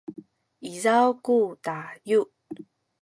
[0.71, 2.21] izaw ku tayu